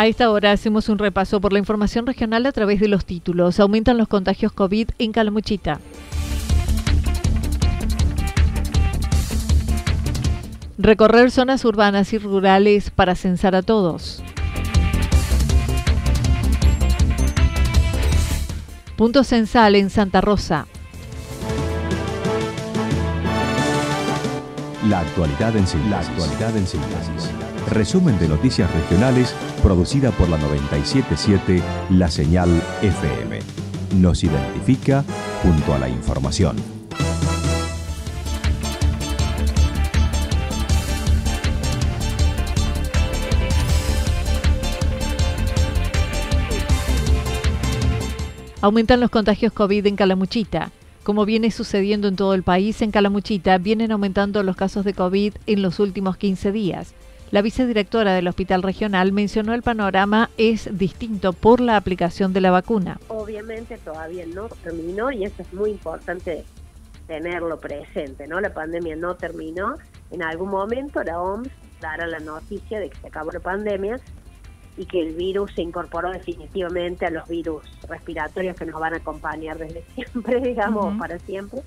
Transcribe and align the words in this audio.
A 0.00 0.06
esta 0.06 0.30
hora 0.30 0.52
hacemos 0.52 0.88
un 0.88 0.96
repaso 0.96 1.42
por 1.42 1.52
la 1.52 1.58
información 1.58 2.06
regional 2.06 2.46
a 2.46 2.52
través 2.52 2.80
de 2.80 2.88
los 2.88 3.04
títulos. 3.04 3.60
Aumentan 3.60 3.98
los 3.98 4.08
contagios 4.08 4.50
COVID 4.50 4.88
en 4.98 5.12
Calamuchita. 5.12 5.78
Recorrer 10.78 11.30
zonas 11.30 11.66
urbanas 11.66 12.14
y 12.14 12.18
rurales 12.18 12.88
para 12.88 13.14
censar 13.14 13.54
a 13.54 13.60
todos. 13.60 14.22
Punto 18.96 19.22
censal 19.22 19.74
en 19.74 19.90
Santa 19.90 20.22
Rosa. 20.22 20.66
La 24.88 25.00
actualidad 25.00 25.54
en 25.58 25.66
síntesis. 25.66 25.90
La 25.90 25.98
actualidad 26.00 26.56
en 26.56 26.66
síntesis. 26.66 27.49
Resumen 27.70 28.18
de 28.18 28.26
noticias 28.26 28.68
regionales 28.74 29.32
producida 29.62 30.10
por 30.10 30.28
la 30.28 30.38
977 30.38 31.62
La 31.90 32.10
Señal 32.10 32.50
FM. 32.82 33.38
Nos 33.94 34.24
identifica 34.24 35.04
junto 35.40 35.72
a 35.72 35.78
la 35.78 35.88
información. 35.88 36.56
Aumentan 48.60 48.98
los 48.98 49.10
contagios 49.10 49.52
COVID 49.52 49.86
en 49.86 49.94
Calamuchita. 49.94 50.72
Como 51.04 51.24
viene 51.24 51.52
sucediendo 51.52 52.08
en 52.08 52.16
todo 52.16 52.34
el 52.34 52.42
país, 52.42 52.82
en 52.82 52.90
Calamuchita 52.90 53.58
vienen 53.58 53.92
aumentando 53.92 54.42
los 54.42 54.56
casos 54.56 54.84
de 54.84 54.92
COVID 54.92 55.34
en 55.46 55.62
los 55.62 55.78
últimos 55.78 56.16
15 56.16 56.50
días. 56.50 56.94
La 57.30 57.42
vicedirectora 57.42 58.12
del 58.12 58.26
Hospital 58.26 58.60
Regional 58.64 59.12
mencionó 59.12 59.54
el 59.54 59.62
panorama 59.62 60.30
es 60.36 60.76
distinto 60.76 61.32
por 61.32 61.60
la 61.60 61.76
aplicación 61.76 62.32
de 62.32 62.40
la 62.40 62.50
vacuna. 62.50 62.98
Obviamente 63.06 63.78
todavía 63.78 64.26
no 64.26 64.48
terminó 64.64 65.12
y 65.12 65.22
eso 65.24 65.42
es 65.42 65.52
muy 65.52 65.70
importante 65.70 66.44
tenerlo 67.06 67.60
presente, 67.60 68.26
¿no? 68.26 68.40
La 68.40 68.52
pandemia 68.52 68.96
no 68.96 69.14
terminó. 69.14 69.76
En 70.10 70.24
algún 70.24 70.50
momento 70.50 71.04
la 71.04 71.20
OMS 71.20 71.48
dará 71.80 72.08
la 72.08 72.18
noticia 72.18 72.80
de 72.80 72.90
que 72.90 72.98
se 72.98 73.06
acabó 73.06 73.30
la 73.30 73.38
pandemia 73.38 74.00
y 74.76 74.86
que 74.86 75.00
el 75.00 75.14
virus 75.14 75.52
se 75.54 75.62
incorporó 75.62 76.10
definitivamente 76.10 77.06
a 77.06 77.10
los 77.10 77.28
virus 77.28 77.62
respiratorios 77.88 78.56
que 78.56 78.66
nos 78.66 78.80
van 78.80 78.94
a 78.94 78.96
acompañar 78.96 79.56
desde 79.56 79.84
siempre, 79.94 80.40
digamos, 80.40 80.98
para 80.98 81.16
siempre. 81.20 81.62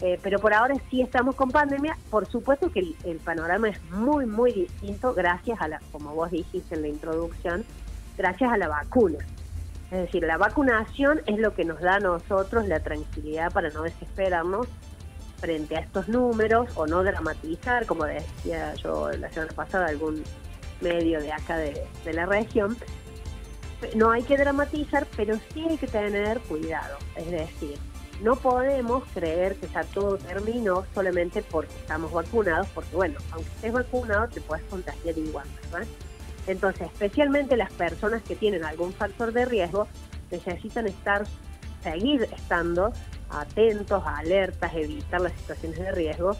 Eh, 0.00 0.18
pero 0.22 0.38
por 0.38 0.54
ahora 0.54 0.76
sí 0.90 1.02
estamos 1.02 1.34
con 1.34 1.50
pandemia. 1.50 1.96
Por 2.10 2.26
supuesto 2.26 2.70
que 2.70 2.94
el, 3.04 3.16
panorama 3.18 3.68
es 3.68 3.82
muy, 3.90 4.26
muy 4.26 4.52
distinto 4.52 5.12
gracias 5.14 5.60
a 5.60 5.68
la, 5.68 5.80
como 5.90 6.14
vos 6.14 6.30
dijiste 6.30 6.74
en 6.76 6.82
la 6.82 6.88
introducción, 6.88 7.64
gracias 8.16 8.52
a 8.52 8.56
la 8.56 8.68
vacuna. 8.68 9.18
Es 9.90 9.98
decir, 10.00 10.22
la 10.22 10.36
vacunación 10.36 11.20
es 11.26 11.38
lo 11.38 11.54
que 11.54 11.64
nos 11.64 11.80
da 11.80 11.96
a 11.96 12.00
nosotros 12.00 12.68
la 12.68 12.80
tranquilidad 12.80 13.50
para 13.52 13.70
no 13.70 13.82
desesperarnos 13.82 14.68
frente 15.38 15.76
a 15.76 15.80
estos 15.80 16.08
números 16.08 16.68
o 16.76 16.86
no 16.86 17.02
dramatizar, 17.02 17.86
como 17.86 18.04
decía 18.04 18.74
yo 18.74 19.10
la 19.12 19.30
semana 19.30 19.52
pasada, 19.52 19.86
algún 19.86 20.22
medio 20.80 21.20
de 21.20 21.32
acá 21.32 21.56
de, 21.56 21.86
de 22.04 22.12
la 22.12 22.26
región. 22.26 22.76
No 23.96 24.10
hay 24.10 24.24
que 24.24 24.36
dramatizar, 24.36 25.06
pero 25.16 25.38
sí 25.52 25.64
hay 25.68 25.78
que 25.78 25.86
tener 25.86 26.40
cuidado. 26.40 26.98
Es 27.16 27.30
decir, 27.30 27.78
no 28.20 28.36
podemos 28.36 29.04
creer 29.14 29.56
que 29.56 29.68
ya 29.68 29.84
todo 29.84 30.18
terminó 30.18 30.84
solamente 30.94 31.42
porque 31.42 31.74
estamos 31.76 32.12
vacunados, 32.12 32.66
porque 32.74 32.94
bueno, 32.96 33.18
aunque 33.32 33.50
estés 33.50 33.72
vacunado 33.72 34.28
te 34.28 34.40
puedes 34.40 34.64
contagiar 34.66 35.16
igual, 35.16 35.46
¿verdad? 35.70 35.86
Entonces, 36.46 36.88
especialmente 36.92 37.56
las 37.56 37.72
personas 37.72 38.22
que 38.22 38.34
tienen 38.34 38.64
algún 38.64 38.92
factor 38.92 39.32
de 39.32 39.44
riesgo 39.44 39.86
necesitan 40.30 40.86
estar, 40.86 41.26
seguir 41.82 42.22
estando 42.34 42.92
atentos, 43.30 44.02
alertas, 44.06 44.72
evitar 44.74 45.20
las 45.20 45.34
situaciones 45.34 45.78
de 45.78 45.92
riesgo 45.92 46.36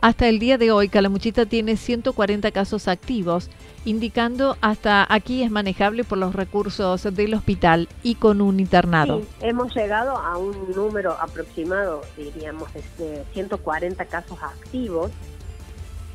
hasta 0.00 0.28
el 0.28 0.38
día 0.38 0.58
de 0.58 0.70
hoy, 0.70 0.88
Calamuchita 0.88 1.46
tiene 1.46 1.76
140 1.76 2.50
casos 2.52 2.86
activos, 2.86 3.50
indicando 3.84 4.56
hasta 4.60 5.06
aquí 5.12 5.42
es 5.42 5.50
manejable 5.50 6.04
por 6.04 6.18
los 6.18 6.34
recursos 6.34 7.02
del 7.14 7.34
hospital 7.34 7.88
y 8.02 8.14
con 8.14 8.40
un 8.40 8.60
internado. 8.60 9.22
Hemos 9.40 9.74
llegado 9.74 10.16
a 10.16 10.38
un 10.38 10.72
número 10.74 11.12
aproximado, 11.20 12.02
diríamos, 12.16 12.72
de 12.98 13.24
140 13.32 14.04
casos 14.04 14.38
activos. 14.42 15.10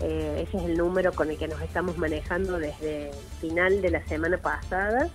Eh, 0.01 0.45
ese 0.47 0.57
es 0.57 0.63
el 0.63 0.77
número 0.77 1.11
con 1.13 1.29
el 1.29 1.37
que 1.37 1.47
nos 1.47 1.61
estamos 1.61 1.97
manejando 1.97 2.59
desde 2.59 3.11
final 3.41 3.81
de 3.81 3.91
la 3.91 4.05
semana 4.07 4.37
pasada 4.37 5.09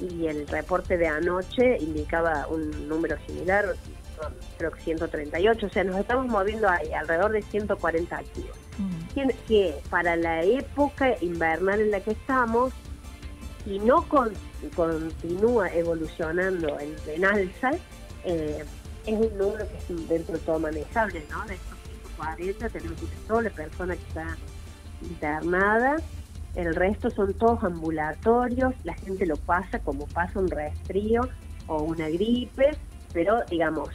y 0.00 0.26
el 0.26 0.46
reporte 0.46 0.96
de 0.96 1.08
anoche 1.08 1.78
indicaba 1.80 2.46
un 2.48 2.88
número 2.88 3.16
similar, 3.26 3.74
creo 4.56 4.70
que 4.72 4.80
138, 4.80 5.66
o 5.66 5.68
sea, 5.68 5.84
nos 5.84 5.96
estamos 5.96 6.26
moviendo 6.26 6.68
ahí, 6.68 6.92
alrededor 6.92 7.32
de 7.32 7.42
140 7.42 8.16
activos. 8.16 8.56
Que 9.46 9.74
para 9.90 10.14
la 10.16 10.44
época 10.44 11.14
invernal 11.20 11.80
en 11.80 11.90
la 11.90 12.00
que 12.00 12.12
estamos, 12.12 12.72
y 13.66 13.78
no 13.80 14.06
continúa 14.74 15.68
evolucionando 15.74 16.78
en, 17.06 17.24
alza, 17.24 17.72
eh, 18.24 18.64
es 19.06 19.14
un 19.14 19.38
número 19.38 19.66
que 19.68 19.76
es 19.76 20.08
dentro 20.08 20.34
de 20.34 20.40
todo 20.40 20.58
manejable, 20.58 21.22
¿no? 21.30 21.44
De 21.46 21.54
estos 21.54 21.78
140 22.16 22.68
tenemos 22.70 23.02
una 23.02 23.26
sola 23.26 23.50
persona 23.50 23.96
que 23.96 24.02
está 24.02 24.36
internada, 25.02 25.96
el 26.54 26.74
resto 26.74 27.10
son 27.10 27.34
todos 27.34 27.62
ambulatorios, 27.62 28.74
la 28.84 28.94
gente 28.94 29.26
lo 29.26 29.36
pasa 29.36 29.78
como 29.80 30.06
pasa 30.06 30.38
un 30.38 30.48
resfrío 30.48 31.28
o 31.66 31.82
una 31.82 32.08
gripe, 32.08 32.70
pero 33.12 33.44
digamos, 33.50 33.90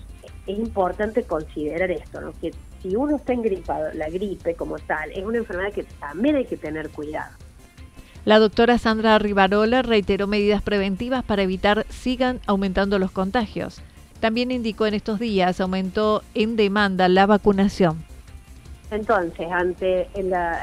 es 0.47 0.57
importante 0.57 1.23
considerar 1.23 1.91
esto, 1.91 2.21
¿no? 2.21 2.33
que 2.39 2.51
si 2.81 2.95
uno 2.95 3.15
está 3.15 3.33
engripado, 3.33 3.93
la 3.93 4.09
gripe 4.09 4.55
como 4.55 4.77
tal, 4.77 5.11
es 5.11 5.23
una 5.23 5.37
enfermedad 5.37 5.71
que 5.71 5.83
también 5.83 6.35
hay 6.35 6.45
que 6.45 6.57
tener 6.57 6.89
cuidado. 6.89 7.33
La 8.25 8.39
doctora 8.39 8.77
Sandra 8.77 9.19
Rivarola 9.19 9.81
reiteró 9.81 10.27
medidas 10.27 10.61
preventivas 10.61 11.23
para 11.23 11.43
evitar 11.43 11.85
sigan 11.89 12.39
aumentando 12.45 12.99
los 12.99 13.11
contagios. 13.11 13.81
También 14.19 14.51
indicó 14.51 14.85
en 14.85 14.93
estos 14.93 15.19
días 15.19 15.59
aumentó 15.59 16.23
en 16.33 16.55
demanda 16.55 17.09
la 17.09 17.25
vacunación. 17.25 18.05
Entonces, 18.91 19.51
ante 19.51 20.07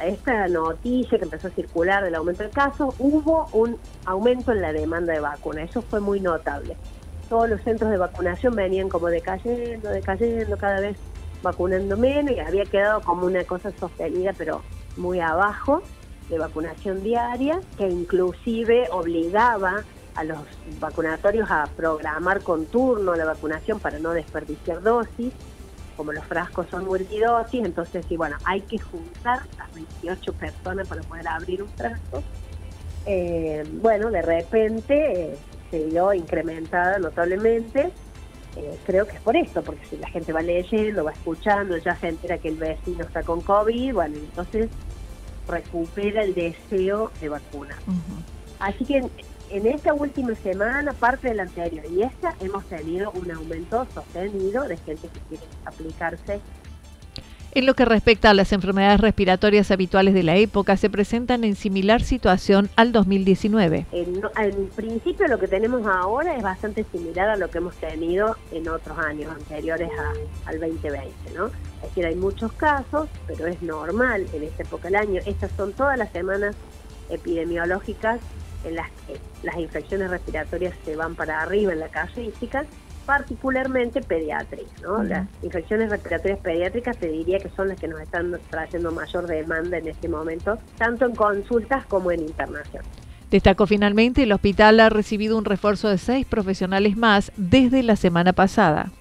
esta 0.07 0.47
noticia 0.49 1.19
que 1.19 1.25
empezó 1.25 1.49
a 1.49 1.51
circular 1.51 2.05
del 2.05 2.15
aumento 2.15 2.45
del 2.45 2.53
caso, 2.53 2.95
hubo 2.99 3.49
un 3.53 3.77
aumento 4.07 4.53
en 4.53 4.63
la 4.63 4.73
demanda 4.73 5.13
de 5.13 5.21
vacuna. 5.21 5.63
Eso 5.63 5.83
fue 5.83 6.01
muy 6.01 6.21
notable 6.21 6.77
todos 7.31 7.49
los 7.49 7.63
centros 7.63 7.91
de 7.91 7.97
vacunación 7.97 8.55
venían 8.57 8.89
como 8.89 9.07
decayendo, 9.07 9.89
decayendo, 9.89 10.59
cada 10.59 10.81
vez 10.81 10.99
vacunando 11.43 11.97
menos 11.97 12.33
y 12.33 12.41
había 12.41 12.65
quedado 12.65 13.01
como 13.01 13.25
una 13.25 13.45
cosa 13.45 13.71
sostenida, 13.79 14.35
pero 14.37 14.63
muy 14.97 15.21
abajo 15.21 15.81
de 16.29 16.39
vacunación 16.39 17.03
diaria, 17.03 17.61
que 17.79 17.89
inclusive 17.89 18.89
obligaba 18.91 19.85
a 20.17 20.25
los 20.25 20.39
vacunatorios 20.81 21.49
a 21.51 21.67
programar 21.77 22.43
con 22.43 22.67
turno 22.67 23.15
la 23.15 23.25
vacunación 23.25 23.79
para 23.79 24.01
no 24.01 24.11
desperdiciar 24.11 24.83
dosis, 24.83 25.33
como 25.97 26.13
los 26.13 26.25
frascos 26.25 26.67
son 26.69 26.85
multidosis, 26.85 27.65
entonces 27.65 28.05
sí, 28.09 28.17
bueno, 28.17 28.37
hay 28.45 28.63
que 28.63 28.79
juntar 28.79 29.41
a 29.59 29.73
28 29.75 30.33
personas 30.33 30.89
para 30.89 31.03
poder 31.03 31.29
abrir 31.29 31.63
un 31.63 31.69
frasco. 31.69 32.23
Eh, 33.07 33.65
bueno, 33.81 34.11
de 34.11 34.23
repente 34.23 35.33
eh, 35.33 35.39
se 35.71 35.85
vio 35.87 36.13
incrementada 36.13 36.99
notablemente. 36.99 37.93
Eh, 38.57 38.79
creo 38.85 39.07
que 39.07 39.17
es 39.17 39.21
por 39.21 39.37
esto, 39.37 39.63
porque 39.63 39.87
si 39.87 39.97
la 39.97 40.09
gente 40.09 40.33
va 40.33 40.43
leyendo, 40.43 41.05
va 41.05 41.13
escuchando, 41.13 41.77
ya 41.77 41.95
se 41.97 42.09
entera 42.09 42.39
que 42.39 42.49
el 42.49 42.57
vecino 42.57 43.05
está 43.05 43.23
con 43.23 43.41
COVID, 43.41 43.95
bueno, 43.95 44.17
entonces 44.17 44.69
recupera 45.47 46.23
el 46.25 46.35
deseo 46.35 47.11
de 47.21 47.29
vacuna. 47.29 47.77
Así 48.59 48.85
que 48.85 49.05
en, 49.51 49.67
esta 49.67 49.95
última 49.95 50.35
semana, 50.35 50.93
parte 50.93 51.29
de 51.29 51.35
la 51.35 51.43
anterior 51.45 51.85
y 51.91 52.03
esta, 52.03 52.35
hemos 52.41 52.65
tenido 52.67 53.11
un 53.13 53.31
aumento 53.31 53.87
sostenido 53.95 54.67
de 54.67 54.77
gente 54.79 55.09
que 55.09 55.21
quiere 55.29 55.45
aplicarse 55.65 56.41
en 57.53 57.67
lo 57.67 57.75
que 57.75 57.85
respecta 57.85 58.31
a 58.31 58.35
las 58.35 58.53
enfermedades 58.53 59.01
respiratorias 59.01 59.71
habituales 59.71 60.15
de 60.15 60.23
la 60.23 60.37
época, 60.37 60.77
se 60.77 60.91
presentan 60.91 61.45
en 61.45 61.57
similar 61.57 62.03
situación 62.03 62.71
al 62.77 62.93
2019. 62.93 63.87
En, 63.93 64.23
en, 64.39 64.69
principio 64.69 65.27
lo 65.27 65.39
que 65.39 65.49
tenemos 65.49 65.87
ahora 65.87 66.37
es 66.37 66.43
bastante 66.43 66.85
similar 66.93 67.29
a 67.29 67.37
lo 67.37 67.51
que 67.51 67.59
hemos 67.59 67.75
tenido 67.77 68.37
en 68.53 68.69
otros 68.69 68.99
años 68.99 69.33
anteriores 69.33 69.91
al 70.47 70.61
2020, 70.61 71.11
¿no? 71.37 71.47
Es 71.47 71.89
decir, 71.89 72.07
hay 72.07 72.15
muchos 72.15 72.53
casos, 72.53 73.09
pero 73.27 73.47
es 73.47 73.61
normal 73.63 74.27
en 74.33 74.45
esta 74.45 74.63
época 74.63 74.89
del 74.89 74.97
año. 74.97 75.21
Estas 75.27 75.51
son 75.57 75.73
todas 75.73 75.99
las 75.99 76.13
semanas 76.13 76.55
epidemiológicas 77.09 78.21
en 78.65 78.77
las 78.77 78.91
que 79.07 79.19
las 79.43 79.57
infecciones 79.57 80.11
respiratorias 80.11 80.75
se 80.85 80.95
van 80.97 81.15
para 81.15 81.41
arriba 81.41 81.73
en 81.73 81.81
la 81.81 81.89
casuística 81.89 82.67
particularmente 83.11 84.03
pediátricas. 84.03 84.81
¿no? 84.83 85.03
Las 85.03 85.27
infecciones 85.43 85.91
respiratorias 85.91 86.39
pediátricas 86.39 86.97
te 86.97 87.09
diría 87.09 87.41
que 87.41 87.49
son 87.49 87.67
las 87.67 87.81
que 87.81 87.89
nos 87.89 88.01
están 88.01 88.39
trayendo 88.51 88.93
mayor 88.93 89.27
demanda 89.27 89.79
en 89.79 89.89
este 89.89 90.09
momento, 90.09 90.59
tanto 90.79 91.07
en 91.07 91.17
consultas 91.17 91.85
como 91.87 92.13
en 92.13 92.21
internación. 92.21 92.85
Destacó 93.29 93.67
finalmente, 93.67 94.23
el 94.23 94.31
hospital 94.31 94.79
ha 94.79 94.91
recibido 94.91 95.37
un 95.37 95.45
refuerzo 95.45 95.89
de 95.89 95.99
seis 95.99 96.25
profesionales 96.25 96.97
más 96.97 97.33
desde 97.37 97.83
la 97.83 97.97
semana 97.97 98.33
pasada. 98.33 98.93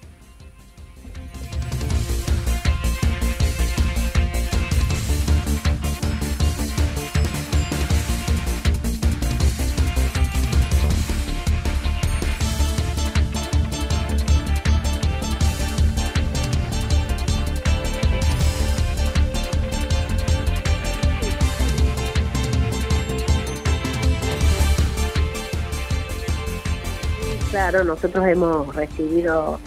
Claro, 27.50 27.82
nosotros 27.82 28.24
hemos 28.28 28.74
recibido 28.76 29.58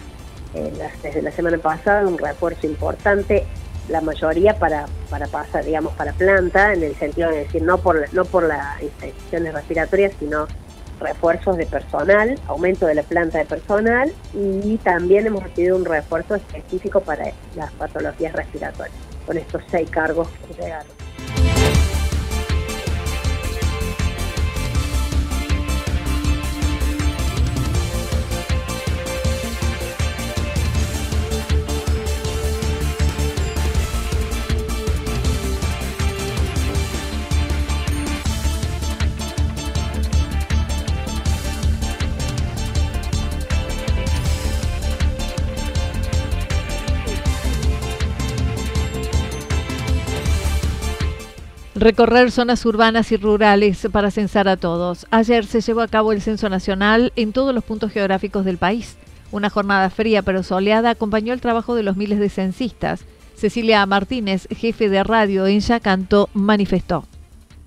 eh, 0.54 0.72
desde 1.02 1.20
la 1.20 1.30
semana 1.30 1.58
pasada 1.58 2.06
un 2.06 2.16
refuerzo 2.16 2.66
importante, 2.66 3.44
la 3.90 4.00
mayoría 4.00 4.58
para, 4.58 4.86
para 5.10 5.26
pasar, 5.26 5.66
digamos, 5.66 5.92
para 5.92 6.14
planta, 6.14 6.72
en 6.72 6.82
el 6.82 6.94
sentido 6.96 7.28
de 7.28 7.40
decir, 7.40 7.62
no 7.62 7.76
por, 7.76 8.12
no 8.14 8.24
por 8.24 8.44
las 8.44 8.82
infecciones 8.82 9.52
respiratorias, 9.52 10.14
sino 10.18 10.46
refuerzos 10.98 11.58
de 11.58 11.66
personal, 11.66 12.40
aumento 12.46 12.86
de 12.86 12.94
la 12.94 13.02
planta 13.02 13.36
de 13.36 13.44
personal 13.44 14.10
y 14.32 14.78
también 14.78 15.26
hemos 15.26 15.42
recibido 15.42 15.76
un 15.76 15.84
refuerzo 15.84 16.36
específico 16.36 17.00
para 17.00 17.32
las 17.54 17.70
patologías 17.72 18.32
respiratorias, 18.32 18.96
con 19.26 19.36
estos 19.36 19.62
seis 19.70 19.90
cargos 19.90 20.28
que 20.48 20.62
llegaron. 20.62 21.03
Recorrer 51.76 52.30
zonas 52.30 52.64
urbanas 52.66 53.10
y 53.10 53.16
rurales 53.16 53.88
para 53.90 54.12
censar 54.12 54.46
a 54.46 54.56
todos. 54.56 55.08
Ayer 55.10 55.44
se 55.44 55.60
llevó 55.60 55.80
a 55.80 55.88
cabo 55.88 56.12
el 56.12 56.22
censo 56.22 56.48
nacional 56.48 57.12
en 57.16 57.32
todos 57.32 57.52
los 57.52 57.64
puntos 57.64 57.90
geográficos 57.90 58.44
del 58.44 58.58
país. 58.58 58.96
Una 59.32 59.50
jornada 59.50 59.90
fría 59.90 60.22
pero 60.22 60.44
soleada 60.44 60.90
acompañó 60.90 61.32
el 61.32 61.40
trabajo 61.40 61.74
de 61.74 61.82
los 61.82 61.96
miles 61.96 62.20
de 62.20 62.28
censistas. 62.28 63.04
Cecilia 63.34 63.84
Martínez, 63.86 64.46
jefe 64.52 64.88
de 64.88 65.02
radio 65.02 65.48
en 65.48 65.58
Yacanto, 65.58 66.28
manifestó. 66.32 67.08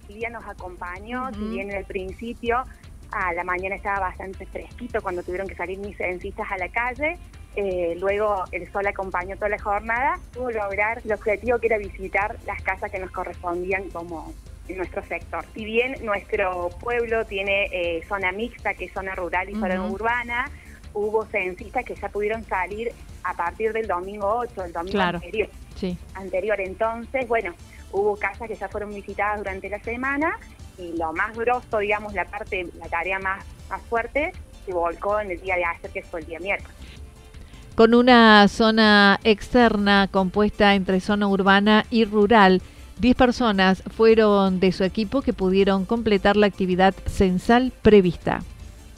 día 0.07 0.29
nos 0.29 0.47
acompañó, 0.47 1.29
si 1.33 1.43
bien 1.49 1.69
en 1.69 1.75
el 1.75 1.85
principio 1.85 2.63
a 3.11 3.33
la 3.33 3.43
mañana 3.43 3.75
estaba 3.75 3.99
bastante 3.99 4.45
fresquito 4.45 5.01
cuando 5.01 5.21
tuvieron 5.21 5.49
que 5.49 5.55
salir 5.55 5.79
mis 5.79 5.97
censistas 5.97 6.49
a 6.49 6.57
la 6.57 6.69
calle, 6.69 7.17
eh, 7.59 7.97
luego 7.99 8.43
el 8.51 8.71
sol 8.71 8.85
acompañó 8.85 9.35
toda 9.35 9.49
la 9.49 9.57
jornada, 9.57 10.19
pudo 10.31 10.51
lograr 10.51 11.01
el 11.03 11.11
objetivo 11.11 11.57
que 11.57 11.65
era 11.65 11.79
visitar 11.79 12.37
las 12.45 12.61
casas 12.61 12.91
que 12.91 12.99
nos 12.99 13.09
correspondían 13.09 13.89
como 13.89 14.31
en 14.67 14.77
nuestro 14.77 15.03
sector. 15.05 15.43
Si 15.55 15.65
bien 15.65 15.95
nuestro 16.05 16.69
pueblo 16.79 17.25
tiene 17.25 17.65
eh, 17.71 18.05
zona 18.07 18.31
mixta, 18.31 18.75
que 18.75 18.85
es 18.85 18.93
zona 18.93 19.15
rural 19.15 19.49
y 19.49 19.53
zona 19.53 19.83
urbana, 19.87 20.51
hubo 20.93 21.25
censistas 21.25 21.83
que 21.83 21.95
ya 21.95 22.09
pudieron 22.09 22.43
salir 22.43 22.91
a 23.23 23.33
partir 23.33 23.73
del 23.73 23.87
domingo 23.87 24.27
8, 24.35 24.65
el 24.65 24.73
domingo 24.73 25.01
anterior. 25.01 25.49
Sí. 25.75 25.97
Anterior, 26.13 26.61
entonces, 26.61 27.27
bueno, 27.27 27.55
hubo 27.91 28.17
casas 28.17 28.47
que 28.47 28.55
ya 28.55 28.67
fueron 28.67 28.93
visitadas 28.93 29.39
durante 29.39 29.67
la 29.67 29.79
semana 29.79 30.37
y 30.77 30.95
lo 30.95 31.11
más 31.11 31.35
grosso, 31.35 31.79
digamos, 31.79 32.13
la 32.13 32.25
parte, 32.25 32.67
la 32.77 32.87
tarea 32.87 33.17
más, 33.17 33.43
más 33.67 33.81
fuerte, 33.83 34.31
se 34.63 34.73
volcó 34.73 35.19
en 35.19 35.31
el 35.31 35.41
día 35.41 35.55
de 35.55 35.65
ayer, 35.65 35.89
que 35.89 36.03
fue 36.03 36.19
el 36.19 36.27
día 36.27 36.39
miércoles 36.39 36.76
con 37.77 37.93
una 37.93 38.47
zona 38.47 39.19
externa 39.23 40.09
compuesta 40.09 40.73
entre 40.73 40.99
zona 40.99 41.27
urbana 41.27 41.85
y 41.91 42.05
rural. 42.05 42.59
Diez 42.97 43.15
personas 43.15 43.83
fueron 43.95 44.59
de 44.59 44.71
su 44.71 44.83
equipo 44.83 45.21
que 45.21 45.31
pudieron 45.31 45.85
completar 45.85 46.37
la 46.37 46.47
actividad 46.47 46.95
censal 47.05 47.71
prevista. 47.83 48.41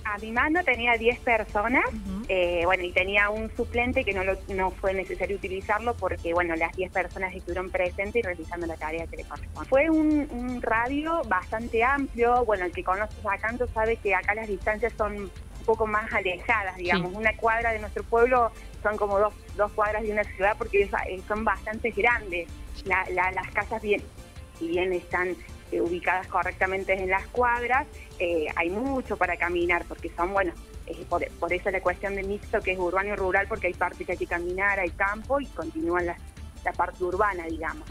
A 0.05 0.17
mi 0.19 0.31
mano 0.31 0.63
tenía 0.63 0.93
10 0.97 1.19
personas, 1.19 1.83
eh, 2.29 2.61
bueno, 2.63 2.83
y 2.85 2.91
tenía 2.93 3.29
un 3.29 3.51
suplente 3.55 4.05
que 4.05 4.13
no, 4.13 4.21
no 4.55 4.71
fue 4.71 4.93
necesario 4.93 5.35
utilizarlo 5.35 5.93
porque, 5.95 6.33
bueno, 6.33 6.55
las 6.55 6.73
10 6.75 6.91
personas 6.91 7.35
estuvieron 7.35 7.69
presentes 7.69 8.15
y 8.15 8.21
realizando 8.21 8.65
la 8.65 8.77
tarea 8.77 9.05
que 9.07 9.17
le 9.17 9.23
corresponde. 9.25 9.69
Fue 9.69 9.89
un, 9.89 10.61
radio 10.61 11.21
bastante 11.27 11.83
amplio, 11.83 12.45
bueno, 12.45 12.65
el 12.65 12.71
que 12.71 12.83
conoce 12.83 13.13
a 13.29 13.37
Canto 13.39 13.67
sabe 13.67 13.97
que 13.97 14.15
acá 14.15 14.33
las 14.35 14.47
distancias 14.47 14.93
son 14.97 15.15
un 15.15 15.31
poco 15.69 15.85
más 15.85 16.11
alejadas, 16.11 16.77
digamos, 16.77 17.13
una 17.13 17.31
cuadra 17.37 17.71
de 17.71 17.77
nuestro 17.77 18.03
pueblo 18.03 18.51
son 18.81 18.97
como 18.97 19.19
dos, 19.19 19.35
dos 19.55 19.71
cuadras 19.73 20.01
de 20.01 20.11
una 20.11 20.23
ciudad 20.23 20.55
porque 20.57 20.81
eh, 20.81 21.21
son 21.27 21.45
bastante 21.45 21.91
grandes. 21.91 22.49
las 22.85 23.51
casas 23.53 23.79
bien, 23.79 24.01
si 24.57 24.69
bien 24.69 24.91
están 24.93 25.35
eh, 25.71 25.79
ubicadas 25.79 26.25
correctamente 26.25 26.93
en 26.93 27.07
las 27.07 27.27
cuadras, 27.27 27.85
eh, 28.17 28.47
hay 28.55 28.71
mucho 28.71 29.15
para 29.15 29.37
caminar 29.37 29.85
porque 29.87 30.09
son, 30.17 30.33
bueno, 30.33 30.53
por, 31.07 31.53
eso 31.53 31.69
la 31.69 31.81
cuestión 31.81 32.15
de 32.15 32.23
mixto 32.23 32.61
que 32.61 32.71
es 32.71 32.79
urbano 32.79 33.09
y 33.09 33.15
rural 33.15 33.45
porque 33.47 33.67
hay 33.67 33.75
parte 33.75 34.05
que 34.05 34.13
hay 34.13 34.17
que 34.17 34.25
caminar, 34.25 34.79
hay 34.79 34.89
campo 34.89 35.39
y 35.39 35.45
continúan 35.45 36.07
la, 36.07 36.17
la 36.65 36.73
parte 36.73 37.03
urbana, 37.03 37.45
digamos. 37.45 37.87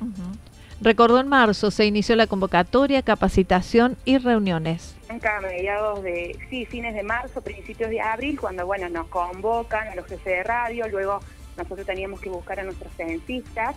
Recordó 0.81 1.19
en 1.19 1.27
marzo 1.29 1.73
se 1.73 1.87
inició 1.87 2.15
la 2.15 2.29
convocatoria, 2.29 3.03
capacitación 3.03 3.97
y 4.05 4.19
reuniones. 4.19 4.95
A 5.09 5.41
mediados 5.41 6.03
de, 6.05 6.39
sí, 6.49 6.67
fines 6.67 6.95
de 6.95 7.03
marzo, 7.03 7.43
principios 7.43 7.91
de 7.91 8.01
abril, 8.01 8.39
cuando 8.41 8.65
bueno 8.65 8.89
nos 8.89 9.09
convocan 9.09 9.89
a 9.89 9.95
los 9.97 10.07
jefes 10.07 10.25
de 10.25 10.43
radio, 10.45 10.87
luego 10.89 11.19
nosotros 11.57 11.85
teníamos 11.85 12.21
que 12.21 12.29
buscar 12.29 12.61
a 12.61 12.63
nuestros 12.63 12.93
censistas, 12.95 13.75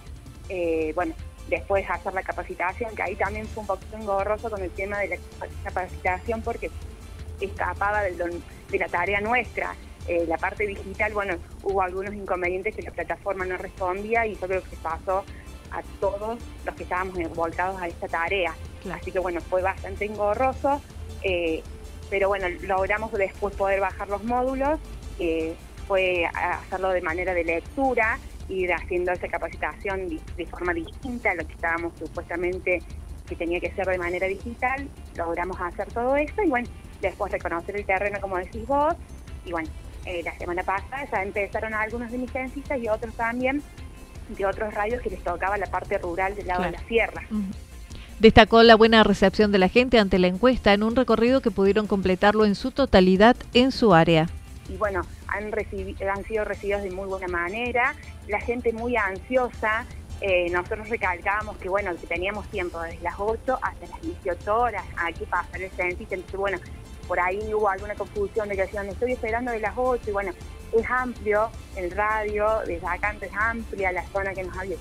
eh, 0.49 0.91
bueno, 0.93 1.15
después 1.49 1.89
hacer 1.89 2.13
la 2.13 2.21
capacitación, 2.21 2.95
que 2.95 3.01
ahí 3.01 3.15
también 3.15 3.47
fue 3.47 3.61
un 3.61 3.67
poquito 3.67 3.97
engorroso 3.97 4.51
con 4.51 4.61
el 4.61 4.69
tema 4.69 4.99
de 4.99 5.07
la 5.07 5.17
capacitación 5.63 6.41
porque 6.43 6.69
escapaba 7.39 8.03
de, 8.03 8.11
de 8.13 8.77
la 8.77 8.87
tarea 8.87 9.19
nuestra. 9.21 9.75
eh, 10.07 10.25
la 10.27 10.37
parte 10.37 10.65
digital, 10.65 11.13
bueno, 11.13 11.35
hubo 11.63 11.81
algunos 11.81 12.13
inconvenientes 12.13 12.75
que 12.75 12.81
la 12.81 12.91
plataforma 12.91 13.45
no 13.45 13.57
respondía 13.57 14.25
y 14.25 14.33
eso 14.33 14.47
creo 14.47 14.63
que 14.63 14.75
pasó 14.77 15.23
a 15.71 15.81
todos 15.99 16.39
los 16.65 16.75
que 16.75 16.83
estábamos 16.83 17.17
volcados 17.35 17.81
a 17.81 17.87
esta 17.87 18.07
tarea. 18.07 18.53
Así 18.91 19.11
que 19.11 19.19
bueno, 19.19 19.41
fue 19.41 19.61
bastante 19.61 20.05
engorroso, 20.05 20.81
eh, 21.23 21.63
pero 22.09 22.27
bueno, 22.27 22.47
logramos 22.63 23.11
después 23.13 23.55
poder 23.55 23.79
bajar 23.79 24.09
los 24.09 24.23
módulos, 24.23 24.79
fue 25.87 26.25
hacerlo 26.25 26.89
de 26.89 27.01
manera 27.01 27.33
de 27.33 27.43
lectura, 27.43 28.17
ir 28.49 28.73
haciendo 28.73 29.11
esa 29.11 29.27
capacitación 29.27 30.09
de, 30.09 30.45
forma 30.45 30.73
distinta 30.73 31.31
a 31.31 31.35
lo 31.35 31.45
que 31.45 31.53
estábamos 31.53 31.93
supuestamente 31.97 32.81
que 33.27 33.35
tenía 33.35 33.59
que 33.59 33.71
ser 33.71 33.87
de 33.87 33.97
manera 33.97 34.27
digital, 34.27 34.87
logramos 35.15 35.59
hacer 35.61 35.87
todo 35.93 36.15
eso 36.17 36.41
y 36.43 36.49
bueno, 36.49 36.67
después 37.01 37.31
reconocer 37.31 37.77
el 37.77 37.85
terreno 37.85 38.19
como 38.19 38.37
decís 38.37 38.65
vos, 38.67 38.95
y 39.45 39.51
bueno, 39.51 39.69
eh, 40.05 40.21
la 40.23 40.37
semana 40.37 40.63
pasada 40.63 41.07
ya 41.09 41.23
empezaron 41.23 41.73
algunos 41.73 42.11
de 42.11 42.17
mis 42.17 42.31
y 42.77 42.87
otros 42.87 43.13
también 43.15 43.61
de 44.29 44.45
otros 44.45 44.73
radios 44.73 45.01
que 45.01 45.09
les 45.09 45.23
tocaba 45.23 45.57
la 45.57 45.67
parte 45.67 45.97
rural 45.97 46.35
del 46.35 46.47
lado 46.47 46.63
de 46.63 46.71
la 46.71 46.79
sierra. 46.87 47.23
Destacó 48.19 48.61
la 48.61 48.75
buena 48.75 49.03
recepción 49.03 49.51
de 49.51 49.57
la 49.57 49.67
gente 49.67 49.97
ante 49.97 50.19
la 50.19 50.27
encuesta 50.27 50.73
en 50.73 50.83
un 50.83 50.95
recorrido 50.95 51.41
que 51.41 51.49
pudieron 51.49 51.87
completarlo 51.87 52.45
en 52.45 52.55
su 52.55 52.71
totalidad 52.71 53.35
en 53.53 53.71
su 53.71 53.93
área. 53.93 54.29
Y 54.69 54.77
bueno, 54.77 55.01
han, 55.27 55.51
han 55.51 56.23
sido 56.25 56.45
recibidos 56.45 56.83
de 56.83 56.91
muy 56.91 57.07
buena 57.07 57.27
manera, 57.27 57.95
la 58.27 58.39
gente 58.39 58.73
muy 58.73 58.95
ansiosa, 58.95 59.85
eh, 60.21 60.51
nosotros 60.51 60.87
recalcábamos 60.87 61.57
que 61.57 61.67
bueno, 61.67 61.95
que 61.95 62.05
teníamos 62.05 62.47
tiempo 62.49 62.79
desde 62.79 63.01
las 63.01 63.15
8 63.17 63.57
hasta 63.59 63.87
las 63.87 64.01
18 64.01 64.55
horas, 64.55 64.85
aquí 64.97 65.25
pasar 65.25 65.59
el 65.59 65.71
censo, 65.71 66.03
entonces 66.03 66.39
bueno, 66.39 66.59
por 67.07 67.19
ahí 67.19 67.51
hubo 67.53 67.67
alguna 67.67 67.95
confusión 67.95 68.47
de 68.47 68.55
que 68.55 68.61
decían, 68.61 68.87
estoy 68.87 69.13
esperando 69.13 69.51
de 69.51 69.59
las 69.59 69.73
8 69.75 70.03
y 70.07 70.11
bueno, 70.11 70.31
es 70.73 70.89
amplio 70.89 71.49
el 71.75 71.91
radio, 71.91 72.59
desde 72.65 72.87
acá 72.87 73.15
es 73.19 73.31
amplia 73.33 73.91
la 73.91 74.05
zona 74.07 74.33
que 74.33 74.43
nos 74.43 74.57
había, 74.57 74.77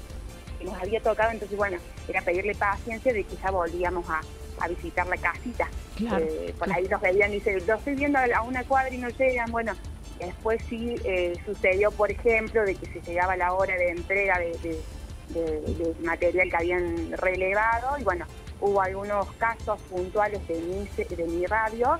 que 0.58 0.64
nos 0.64 0.74
había 0.74 1.00
tocado, 1.00 1.30
entonces 1.30 1.56
bueno, 1.56 1.78
era 2.08 2.22
pedirle 2.22 2.54
paciencia 2.54 3.12
de 3.12 3.24
que 3.24 3.36
ya 3.36 3.50
volvíamos 3.50 4.06
a, 4.08 4.20
visitar 4.68 5.06
la 5.06 5.16
casita. 5.16 5.66
Eh, 5.98 6.54
por 6.58 6.70
ahí 6.70 6.86
nos 6.86 7.00
veían 7.00 7.30
y 7.30 7.36
dicen, 7.36 7.66
lo 7.66 7.76
estoy 7.76 7.94
viendo 7.94 8.18
a 8.18 8.42
una 8.42 8.62
cuadra 8.64 8.94
y 8.94 8.98
no 8.98 9.08
llegan, 9.08 9.50
bueno, 9.50 9.72
después 10.18 10.62
sí 10.68 10.96
eh, 11.02 11.34
sucedió, 11.46 11.90
por 11.90 12.10
ejemplo, 12.10 12.62
de 12.66 12.74
que 12.74 12.84
se 12.84 13.00
llegaba 13.00 13.38
la 13.38 13.54
hora 13.54 13.74
de 13.74 13.88
entrega 13.88 14.38
de, 14.38 14.78
material 16.02 16.50
que 16.50 16.56
habían 16.56 17.12
relevado 17.12 17.96
y 17.98 18.02
bueno, 18.02 18.26
hubo 18.60 18.82
algunos 18.82 19.30
casos 19.34 19.80
puntuales 19.82 20.46
de 20.46 20.58
mi, 20.60 21.16
de 21.16 21.24
mi 21.24 21.46
radio 21.46 21.98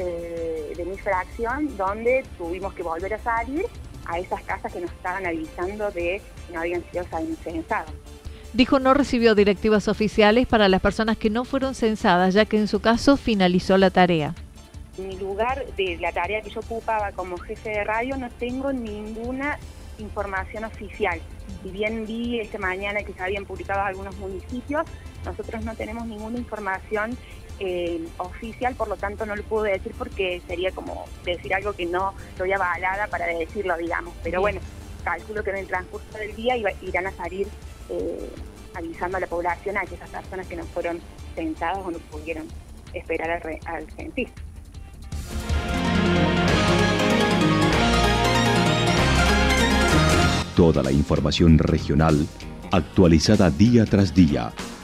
eh, 0.00 0.72
de 0.76 0.84
mi 0.84 0.96
fracción 0.96 1.76
donde 1.76 2.24
tuvimos 2.38 2.72
que 2.72 2.82
volver 2.82 3.14
a 3.14 3.18
salir 3.18 3.66
a 4.06 4.18
esas 4.18 4.42
casas 4.42 4.72
que 4.72 4.80
nos 4.80 4.90
estaban 4.90 5.26
avisando 5.26 5.90
de 5.90 6.22
que 6.46 6.52
no 6.54 6.60
habían 6.60 6.82
sido 6.90 7.04
censados. 7.44 7.92
Dijo 8.52 8.80
no 8.80 8.94
recibió 8.94 9.34
directivas 9.34 9.88
oficiales 9.88 10.46
para 10.46 10.68
las 10.68 10.80
personas 10.80 11.16
que 11.16 11.30
no 11.30 11.44
fueron 11.44 11.74
censadas, 11.74 12.34
ya 12.34 12.46
que 12.46 12.56
en 12.56 12.66
su 12.66 12.80
caso 12.80 13.16
finalizó 13.16 13.76
la 13.76 13.90
tarea. 13.90 14.34
En 14.98 15.08
mi 15.08 15.16
lugar 15.16 15.64
de 15.76 15.98
la 15.98 16.12
tarea 16.12 16.40
que 16.40 16.50
yo 16.50 16.60
ocupaba 16.60 17.12
como 17.12 17.36
jefe 17.38 17.70
de 17.70 17.84
radio 17.84 18.16
no 18.16 18.28
tengo 18.30 18.72
ninguna 18.72 19.58
información 19.98 20.64
oficial. 20.64 21.20
Si 21.62 21.70
bien 21.70 22.06
vi 22.06 22.40
esta 22.40 22.58
mañana 22.58 23.02
que 23.02 23.12
se 23.12 23.22
habían 23.22 23.44
publicado 23.44 23.82
algunos 23.82 24.16
municipios, 24.16 24.84
nosotros 25.24 25.64
no 25.64 25.74
tenemos 25.74 26.06
ninguna 26.06 26.38
información 26.38 27.16
eh, 27.60 28.00
oficial, 28.16 28.74
por 28.74 28.88
lo 28.88 28.96
tanto 28.96 29.26
no 29.26 29.36
lo 29.36 29.42
puedo 29.42 29.64
decir 29.64 29.92
porque 29.98 30.40
sería 30.46 30.70
como 30.72 31.04
decir 31.26 31.54
algo 31.54 31.74
que 31.74 31.84
no 31.84 32.14
estoy 32.30 32.52
avalada 32.52 33.06
para 33.08 33.26
decirlo, 33.26 33.76
digamos. 33.76 34.14
Pero 34.22 34.40
bueno, 34.40 34.60
calculo 35.04 35.44
que 35.44 35.50
en 35.50 35.56
el 35.56 35.66
transcurso 35.66 36.16
del 36.16 36.34
día 36.34 36.56
irán 36.56 37.06
a 37.06 37.12
salir 37.12 37.46
eh, 37.90 38.30
avisando 38.74 39.18
a 39.18 39.20
la 39.20 39.26
población, 39.26 39.76
a 39.76 39.82
esas 39.82 40.08
personas 40.08 40.46
que 40.46 40.56
no 40.56 40.64
fueron 40.64 41.00
censadas 41.34 41.78
o 41.84 41.90
no 41.90 41.98
pudieron 41.98 42.46
esperar 42.94 43.30
al, 43.30 43.58
al 43.66 43.86
Toda 50.56 50.82
la 50.82 50.92
información 50.92 51.58
regional 51.58 52.26
actualizada 52.72 53.50
día 53.50 53.84
tras 53.84 54.14
día 54.14 54.52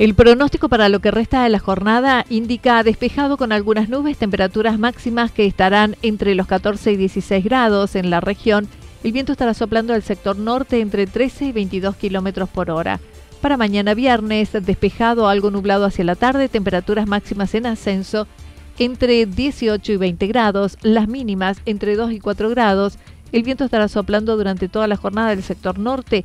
El 0.00 0.14
pronóstico 0.14 0.70
para 0.70 0.88
lo 0.88 1.00
que 1.00 1.10
resta 1.10 1.42
de 1.42 1.50
la 1.50 1.58
jornada 1.58 2.24
indica 2.30 2.82
despejado 2.82 3.36
con 3.36 3.52
algunas 3.52 3.90
nubes, 3.90 4.16
temperaturas 4.16 4.78
máximas 4.78 5.30
que 5.30 5.44
estarán 5.44 5.94
entre 6.00 6.34
los 6.34 6.46
14 6.46 6.92
y 6.92 6.96
16 6.96 7.44
grados 7.44 7.94
en 7.96 8.08
la 8.08 8.22
región. 8.22 8.66
El 9.04 9.12
viento 9.12 9.32
estará 9.32 9.52
soplando 9.52 9.92
al 9.92 10.02
sector 10.02 10.38
norte 10.38 10.80
entre 10.80 11.06
13 11.06 11.44
y 11.44 11.52
22 11.52 11.96
kilómetros 11.96 12.48
por 12.48 12.70
hora. 12.70 12.98
Para 13.42 13.58
mañana 13.58 13.92
viernes, 13.92 14.52
despejado 14.52 15.28
algo 15.28 15.50
nublado 15.50 15.84
hacia 15.84 16.06
la 16.06 16.14
tarde, 16.14 16.48
temperaturas 16.48 17.06
máximas 17.06 17.54
en 17.54 17.66
ascenso 17.66 18.26
entre 18.78 19.26
18 19.26 19.92
y 19.92 19.96
20 19.98 20.26
grados, 20.28 20.78
las 20.80 21.08
mínimas 21.08 21.58
entre 21.66 21.96
2 21.96 22.12
y 22.12 22.20
4 22.20 22.48
grados 22.48 22.96
el 23.32 23.42
viento 23.44 23.64
estará 23.64 23.88
soplando 23.88 24.36
durante 24.36 24.68
toda 24.68 24.88
la 24.88 24.96
jornada 24.96 25.30
del 25.30 25.42
sector 25.42 25.78
norte 25.78 26.24